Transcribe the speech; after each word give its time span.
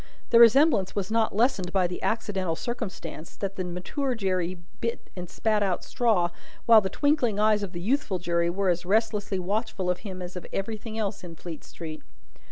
The 0.31 0.39
resemblance 0.39 0.95
was 0.95 1.11
not 1.11 1.35
lessened 1.35 1.71
by 1.71 1.85
the 1.85 2.01
accidental 2.01 2.55
circumstance, 2.55 3.35
that 3.35 3.55
the 3.55 3.63
mature 3.63 4.15
Jerry 4.15 4.57
bit 4.79 5.11
and 5.15 5.29
spat 5.29 5.61
out 5.61 5.83
straw, 5.83 6.31
while 6.65 6.81
the 6.81 6.89
twinkling 6.89 7.37
eyes 7.37 7.61
of 7.61 7.71
the 7.71 7.81
youthful 7.81 8.17
Jerry 8.17 8.49
were 8.49 8.69
as 8.69 8.83
restlessly 8.83 9.37
watchful 9.37 9.91
of 9.91 9.99
him 9.99 10.19
as 10.19 10.35
of 10.35 10.47
everything 10.51 10.97
else 10.97 11.23
in 11.23 11.35
Fleet 11.35 11.63
street. 11.63 12.01